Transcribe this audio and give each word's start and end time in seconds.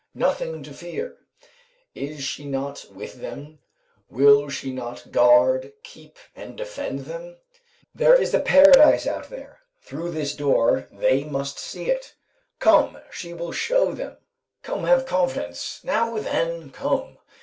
nothing 0.15 0.63
to 0.63 0.73
fear. 0.73 1.15
Is 1.93 2.23
she 2.23 2.45
not 2.47 2.85
with 2.89 3.21
them; 3.21 3.59
will 4.09 4.49
she 4.49 4.71
not 4.73 5.11
guard, 5.11 5.73
keep 5.83 6.17
and 6.35 6.57
defend 6.57 7.01
them? 7.01 7.37
There 7.93 8.15
is 8.19 8.33
a 8.33 8.39
paradise 8.39 9.05
out 9.05 9.29
there; 9.29 9.59
through 9.79 10.09
this 10.09 10.35
door; 10.35 10.87
they 10.91 11.23
must 11.23 11.59
see 11.59 11.91
it. 11.91 12.15
Come, 12.57 12.97
she 13.11 13.31
will 13.33 13.51
show 13.51 13.91
them; 13.91 14.17
come, 14.63 14.85
have 14.85 15.05
confidence! 15.05 15.81
Now, 15.83 16.17
then 16.17 16.71
come!" 16.71 17.19